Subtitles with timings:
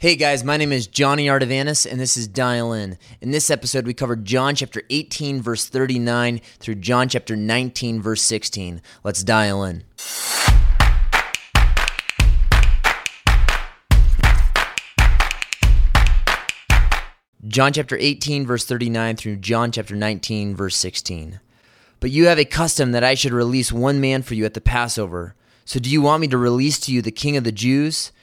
[0.00, 2.96] Hey guys, my name is Johnny Artavanis, and this is Dial In.
[3.20, 8.22] In this episode, we covered John chapter 18, verse 39 through John chapter 19, verse
[8.22, 8.80] 16.
[9.04, 9.84] Let's dial in.
[17.46, 21.40] John chapter 18, verse 39 through John chapter 19, verse 16.
[22.00, 24.62] But you have a custom that I should release one man for you at the
[24.62, 25.34] Passover.
[25.66, 28.12] So do you want me to release to you the king of the Jews?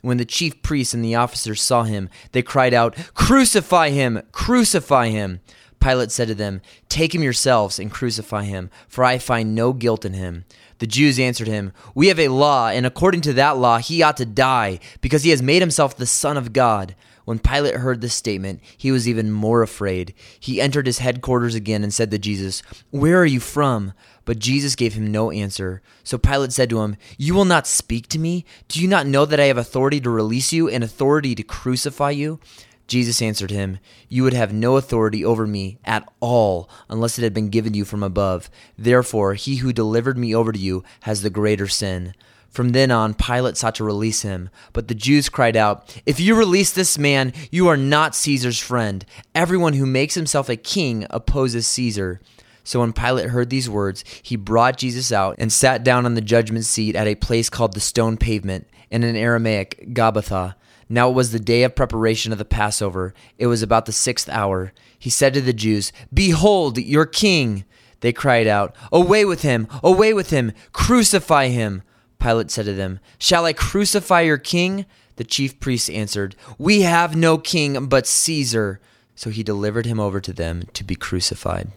[0.00, 4.22] When the chief priests and the officers saw him, they cried out, Crucify him!
[4.32, 5.40] Crucify him!
[5.80, 10.04] Pilate said to them, Take him yourselves and crucify him, for I find no guilt
[10.04, 10.44] in him.
[10.78, 14.16] The Jews answered him, We have a law, and according to that law he ought
[14.18, 16.94] to die, because he has made himself the Son of God.
[17.28, 20.14] When Pilate heard this statement, he was even more afraid.
[20.40, 23.92] He entered his headquarters again and said to Jesus, Where are you from?
[24.24, 25.82] But Jesus gave him no answer.
[26.02, 28.46] So Pilate said to him, You will not speak to me?
[28.68, 32.12] Do you not know that I have authority to release you and authority to crucify
[32.12, 32.40] you?
[32.86, 37.34] Jesus answered him, You would have no authority over me at all unless it had
[37.34, 38.48] been given you from above.
[38.78, 42.14] Therefore, he who delivered me over to you has the greater sin.
[42.50, 46.34] From then on, Pilate sought to release him, but the Jews cried out, If you
[46.34, 49.04] release this man, you are not Caesar's friend.
[49.34, 52.20] Everyone who makes himself a king opposes Caesar.
[52.64, 56.20] So when Pilate heard these words, he brought Jesus out and sat down on the
[56.20, 60.54] judgment seat at a place called the stone pavement, and in Aramaic, Gabbatha.
[60.88, 63.14] Now it was the day of preparation of the Passover.
[63.36, 64.72] It was about the sixth hour.
[64.98, 67.64] He said to the Jews, Behold, your king!
[68.00, 69.68] They cried out, Away with him!
[69.82, 70.52] Away with him!
[70.72, 71.82] Crucify him!
[72.20, 74.86] Pilate said to them, Shall I crucify your king?
[75.16, 78.80] The chief priests answered, We have no king but Caesar.
[79.14, 81.72] So he delivered him over to them to be crucified.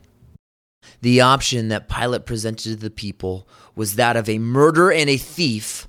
[1.02, 5.18] The option that Pilate presented to the people was that of a murderer and a
[5.18, 5.88] thief,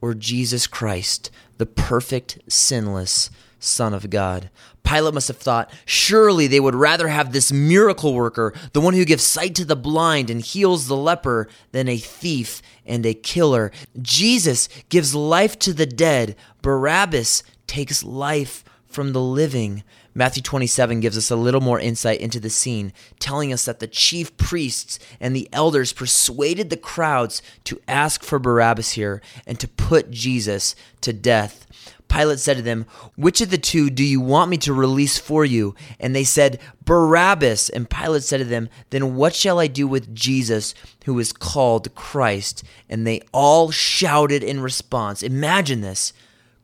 [0.00, 3.30] or Jesus Christ, the perfect, sinless
[3.64, 4.50] Son of God.
[4.82, 9.04] Pilate must have thought, surely they would rather have this miracle worker, the one who
[9.04, 13.70] gives sight to the blind and heals the leper, than a thief and a killer.
[14.00, 16.34] Jesus gives life to the dead.
[16.60, 19.84] Barabbas takes life from the living.
[20.14, 23.86] Matthew 27 gives us a little more insight into the scene, telling us that the
[23.86, 29.68] chief priests and the elders persuaded the crowds to ask for Barabbas here and to
[29.68, 31.66] put Jesus to death.
[32.08, 32.84] Pilate said to them,
[33.16, 35.74] Which of the two do you want me to release for you?
[35.98, 37.70] And they said, Barabbas.
[37.70, 40.74] And Pilate said to them, Then what shall I do with Jesus,
[41.06, 42.64] who is called Christ?
[42.86, 45.22] And they all shouted in response.
[45.22, 46.12] Imagine this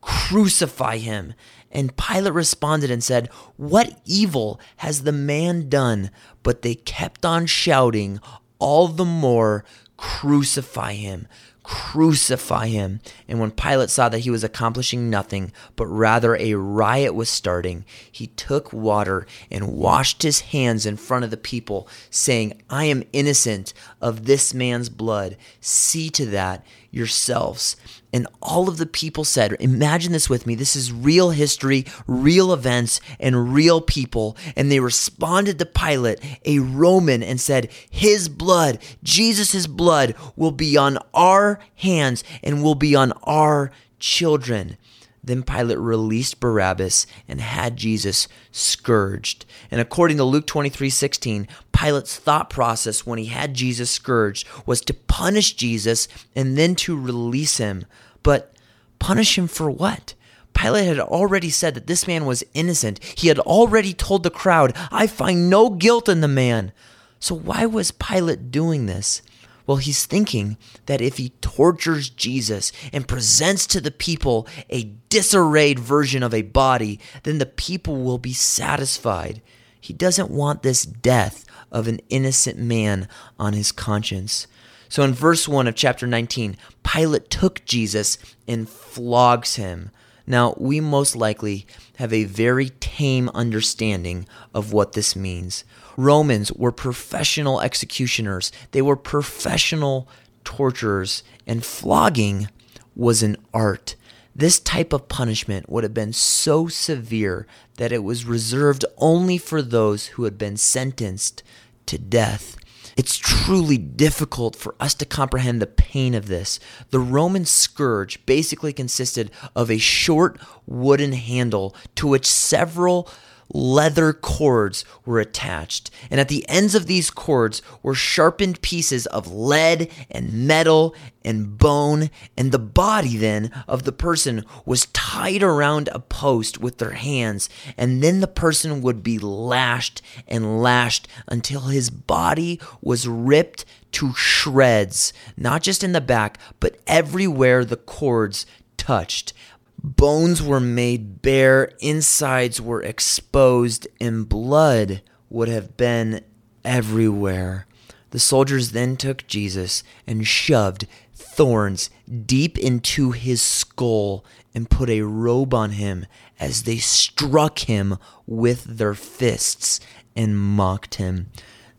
[0.01, 1.33] crucify him.
[1.71, 6.09] And Pilate responded and said, What evil has the man done?
[6.43, 8.19] But they kept on shouting
[8.59, 9.63] all the more,
[9.97, 11.27] Crucify him
[11.69, 12.99] crucify him.
[13.27, 17.85] And when Pilate saw that he was accomplishing nothing, but rather a riot was starting,
[18.11, 23.03] he took water and washed his hands in front of the people, saying, I am
[23.13, 25.37] innocent of this man's blood.
[25.61, 27.75] See to that yourselves.
[28.11, 30.55] And all of the people said, Imagine this with me.
[30.55, 34.35] This is real history, real events, and real people.
[34.55, 40.75] And they responded to Pilate, a Roman, and said, His blood, Jesus' blood, will be
[40.77, 44.77] on our hands and will be on our children.
[45.23, 49.45] Then Pilate released Barabbas and had Jesus scourged.
[49.69, 54.81] And according to Luke 23 16, Pilate's thought process when he had Jesus scourged was
[54.81, 57.85] to punish Jesus and then to release him.
[58.23, 58.53] But
[58.99, 60.13] punish him for what?
[60.53, 63.01] Pilate had already said that this man was innocent.
[63.03, 66.71] He had already told the crowd, I find no guilt in the man.
[67.19, 69.21] So why was Pilate doing this?
[69.69, 70.57] Well, he's thinking
[70.87, 76.41] that if he tortures Jesus and presents to the people a disarrayed version of a
[76.41, 79.43] body, then the people will be satisfied.
[79.79, 83.07] He doesn't want this death of an innocent man
[83.37, 84.47] on his conscience.
[84.87, 88.17] So in verse 1 of chapter 19, Pilate took Jesus
[88.47, 89.91] and flogs him.
[90.29, 91.65] Now, we most likely
[91.97, 95.63] have a very tame understanding of what this means.
[95.97, 100.07] Romans were professional executioners, they were professional
[100.43, 102.47] torturers, and flogging
[102.95, 103.95] was an art.
[104.35, 107.47] This type of punishment would have been so severe
[107.77, 111.41] that it was reserved only for those who had been sentenced
[111.87, 112.55] to death.
[112.99, 116.59] It's truly difficult for us to comprehend the pain of this.
[116.89, 120.37] The Roman scourge basically consisted of a short
[120.67, 123.09] wooden handle to which several
[123.53, 129.31] leather cords were attached, and at the ends of these cords were sharpened pieces of
[129.31, 135.89] lead and metal and bone, and the body then of the person was tied around
[135.91, 141.61] a post with their hands, and then the person would be lashed and lashed until
[141.61, 148.45] his body was ripped to shreds, not just in the back, but everywhere the cords
[148.77, 149.33] touched.
[149.81, 156.21] Bones were made bare, insides were exposed, and blood would have been
[156.65, 157.65] everywhere.
[158.09, 161.89] The soldiers then took Jesus and shoved thorns
[162.25, 166.05] deep into his skull and put a robe on him
[166.39, 169.79] as they struck him with their fists
[170.13, 171.29] and mocked him.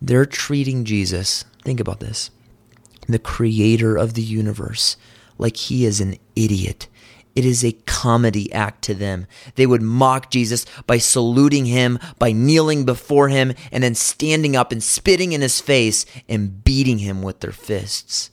[0.00, 2.30] They're treating Jesus, think about this,
[3.08, 4.96] the creator of the universe,
[5.36, 6.86] like he is an idiot
[7.40, 9.26] it is a comedy act to them.
[9.54, 14.72] They would mock Jesus by saluting him, by kneeling before him, and then standing up
[14.72, 18.30] and spitting in his face and beating him with their fists.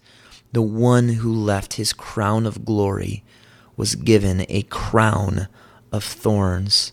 [0.52, 3.24] The one who left his crown of glory
[3.78, 5.48] was given a crown
[5.94, 6.92] of thorns.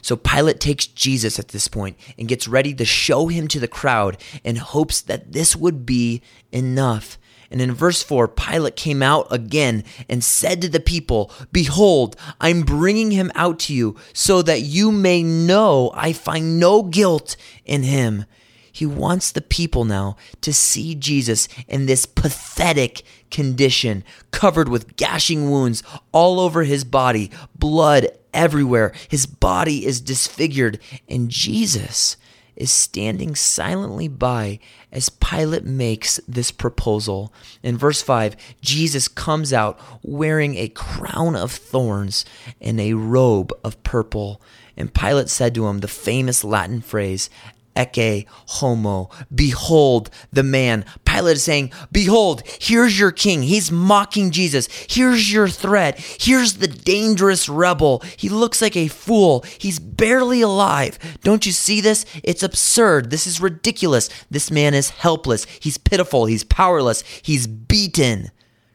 [0.00, 3.66] So Pilate takes Jesus at this point and gets ready to show him to the
[3.66, 6.22] crowd in hopes that this would be
[6.52, 7.18] enough.
[7.50, 12.62] And in verse 4, Pilate came out again and said to the people, Behold, I'm
[12.62, 17.84] bringing him out to you so that you may know I find no guilt in
[17.84, 18.26] him.
[18.70, 25.50] He wants the people now to see Jesus in this pathetic condition, covered with gashing
[25.50, 28.92] wounds all over his body, blood everywhere.
[29.08, 30.78] His body is disfigured,
[31.08, 32.16] and Jesus
[32.58, 34.58] is standing silently by
[34.92, 37.32] as Pilate makes this proposal.
[37.62, 42.24] In verse 5, Jesus comes out wearing a crown of thorns
[42.60, 44.42] and a robe of purple.
[44.76, 47.30] And Pilate said to him the famous Latin phrase,
[47.78, 49.08] Ecce homo.
[49.32, 50.84] Behold the man.
[51.04, 53.42] Pilate is saying, Behold, here's your king.
[53.42, 54.68] He's mocking Jesus.
[54.88, 55.98] Here's your threat.
[55.98, 58.02] Here's the dangerous rebel.
[58.16, 59.44] He looks like a fool.
[59.58, 60.98] He's barely alive.
[61.22, 62.04] Don't you see this?
[62.24, 63.10] It's absurd.
[63.10, 64.10] This is ridiculous.
[64.30, 65.46] This man is helpless.
[65.60, 66.26] He's pitiful.
[66.26, 67.02] He's powerless.
[67.22, 68.30] He's beaten.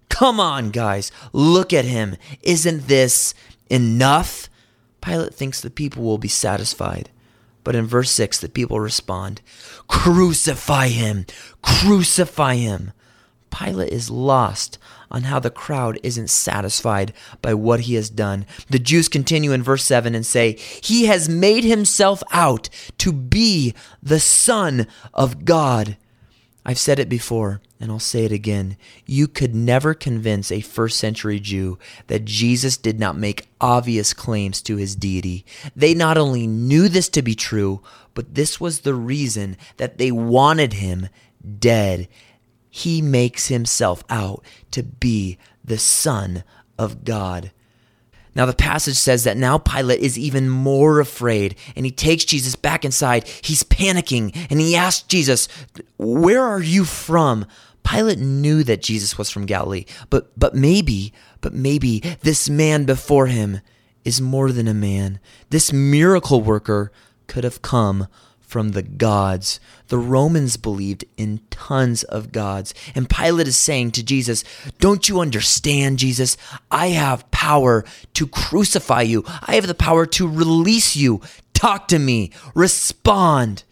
[0.10, 1.12] Come on, guys.
[1.34, 2.16] Look at him.
[2.42, 3.34] Isn't this
[3.70, 4.48] enough?
[5.02, 7.10] Pilate thinks the people will be satisfied.
[7.64, 9.42] But in verse 6, the people respond,
[9.88, 11.26] Crucify him!
[11.62, 12.92] Crucify him!
[13.52, 14.80] Pilate is lost
[15.12, 18.46] on how the crowd isn't satisfied by what he has done.
[18.70, 23.76] The Jews continue in verse 7 and say, He has made himself out to be
[24.02, 25.98] the Son of God.
[26.66, 28.78] I've said it before, and I'll say it again.
[29.06, 31.78] You could never convince a first century Jew
[32.08, 35.46] that Jesus did not make obvious claims to his deity.
[35.76, 37.82] They not only knew this to be true,
[38.14, 41.10] but this was the reason that they wanted him
[41.60, 42.08] dead.
[42.70, 46.46] He makes himself out to be the Son
[46.80, 47.52] of God.
[48.36, 52.56] Now, the passage says that now Pilate is even more afraid and he takes Jesus
[52.56, 53.28] back inside.
[53.28, 55.48] He's panicking and he asks Jesus,
[55.98, 57.46] Where are you from?
[57.84, 63.28] Pilate knew that Jesus was from Galilee, but, but maybe, but maybe this man before
[63.28, 63.62] him
[64.06, 65.20] is more than a man.
[65.50, 66.92] This miracle worker
[67.28, 68.08] could have come
[68.54, 69.60] from the gods.
[69.88, 72.74] The Romans believed in tons of gods.
[72.94, 74.44] And Pilate is saying to Jesus,
[74.80, 76.38] Don't you understand, Jesus?
[76.70, 81.22] I have power to crucify you, I have the power to release you.
[81.54, 83.64] Talk to me, respond.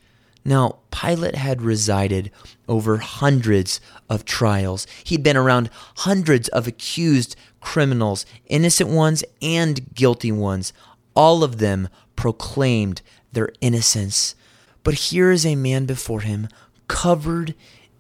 [0.44, 2.32] Now, Pilate had resided
[2.68, 3.80] over hundreds
[4.10, 4.88] of trials.
[5.04, 10.74] He'd been around hundreds of accused criminals, innocent ones and guilty ones.
[11.16, 14.36] All of them proclaimed their innocence.
[14.84, 16.48] But here is a man before him,
[16.88, 17.54] covered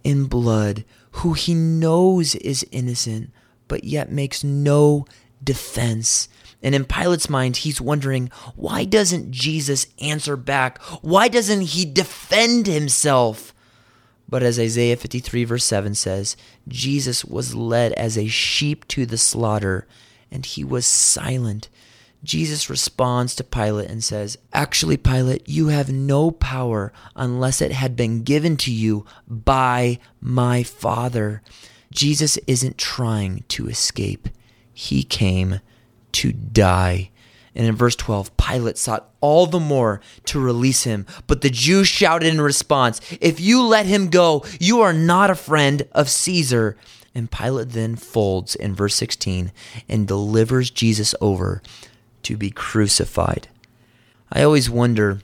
[0.03, 3.31] in blood, who he knows is innocent,
[3.67, 5.05] but yet makes no
[5.43, 6.27] defense.
[6.63, 10.79] And in Pilate's mind, he's wondering, why doesn't Jesus answer back?
[11.01, 13.53] Why doesn't he defend himself?
[14.29, 16.37] But as Isaiah 53, verse 7 says,
[16.67, 19.87] Jesus was led as a sheep to the slaughter,
[20.31, 21.67] and he was silent.
[22.23, 27.95] Jesus responds to Pilate and says, Actually, Pilate, you have no power unless it had
[27.95, 31.41] been given to you by my Father.
[31.91, 34.29] Jesus isn't trying to escape,
[34.71, 35.59] he came
[36.13, 37.11] to die.
[37.53, 41.05] And in verse 12, Pilate sought all the more to release him.
[41.27, 45.35] But the Jews shouted in response, If you let him go, you are not a
[45.35, 46.77] friend of Caesar.
[47.13, 49.51] And Pilate then folds in verse 16
[49.89, 51.61] and delivers Jesus over
[52.23, 53.49] to be crucified.
[54.31, 55.19] I always wonder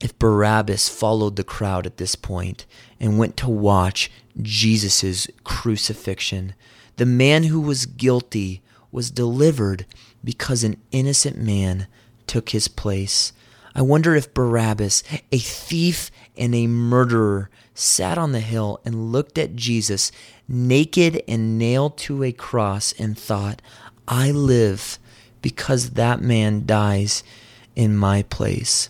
[0.00, 2.64] if Barabbas followed the crowd at this point
[3.00, 6.54] and went to watch Jesus' crucifixion.
[6.96, 9.86] The man who was guilty was delivered
[10.22, 11.86] because an innocent man
[12.26, 13.32] took his place.
[13.74, 19.36] I wonder if Barabbas, a thief and a murderer, sat on the hill and looked
[19.36, 20.10] at Jesus
[20.48, 23.60] naked and nailed to a cross and thought,
[24.08, 24.98] I live
[25.42, 27.22] because that man dies
[27.74, 28.88] in my place.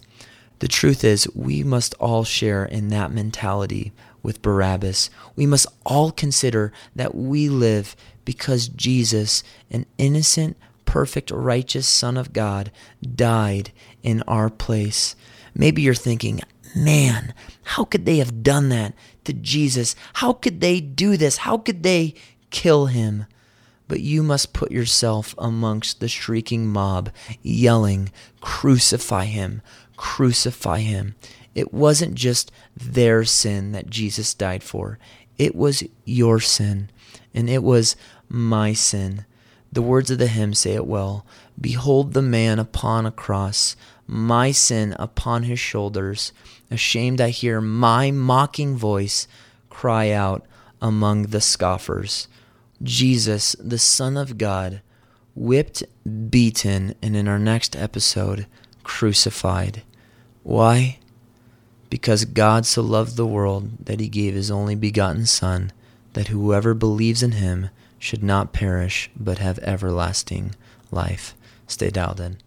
[0.60, 3.92] The truth is, we must all share in that mentality
[4.26, 5.08] with Barabbas.
[5.36, 12.32] We must all consider that we live because Jesus, an innocent, perfect, righteous Son of
[12.32, 13.70] God, died
[14.02, 15.14] in our place.
[15.54, 16.40] Maybe you're thinking,
[16.74, 18.94] man, how could they have done that
[19.26, 19.94] to Jesus?
[20.14, 21.38] How could they do this?
[21.38, 22.14] How could they
[22.50, 23.26] kill him?
[23.86, 27.10] But you must put yourself amongst the shrieking mob,
[27.42, 29.62] yelling, Crucify him!
[29.96, 31.14] Crucify him!
[31.56, 34.98] It wasn't just their sin that Jesus died for,
[35.38, 36.90] it was your sin,
[37.34, 37.96] and it was
[38.28, 39.24] my sin.
[39.72, 41.24] The words of the hymn say it well
[41.58, 43.74] Behold the man upon a cross,
[44.06, 46.30] my sin upon his shoulders.
[46.70, 49.26] Ashamed, I hear my mocking voice
[49.70, 50.44] cry out
[50.82, 52.28] among the scoffers.
[52.82, 54.82] Jesus, the Son of God,
[55.34, 55.84] whipped,
[56.28, 58.46] beaten, and in our next episode,
[58.82, 59.82] crucified.
[60.42, 60.98] Why?
[61.88, 65.72] Because God so loved the world that he gave his only begotten Son,
[66.14, 70.54] that whoever believes in him should not perish but have everlasting
[70.90, 71.34] life.
[71.66, 72.38] Stay dialed in.